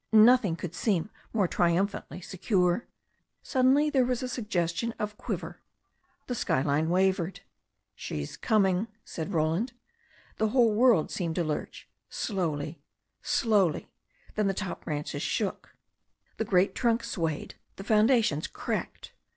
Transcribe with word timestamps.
Nothing 0.11 0.55
could 0.55 0.73
seem 0.73 1.11
more 1.31 1.47
triumphantly 1.47 2.21
secure. 2.21 2.87
Suddenly 3.43 3.91
there 3.91 4.03
was 4.03 4.23
a 4.23 4.27
suggestion 4.27 4.95
of 4.97 5.15
quiver. 5.15 5.61
The 6.25 6.33
sky 6.33 6.63
line 6.63 6.89
wavered. 6.89 7.41
"She's 7.93 8.35
coming," 8.35 8.87
said 9.05 9.31
Roland. 9.31 9.73
The 10.37 10.47
whole 10.47 10.73
world 10.73 11.11
seemed 11.11 11.35
to 11.35 11.43
lurch, 11.43 11.87
slowly, 12.09 12.81
slowly; 13.21 13.91
then 14.33 14.47
the 14.47 14.55
top 14.55 14.85
branches 14.85 15.21
shook, 15.21 15.75
the 16.37 16.45
great 16.45 16.73
trunk 16.73 17.03
swayed, 17.03 17.53
the 17.75 17.83
foundations 17.83 18.47
cracked. 18.47 19.13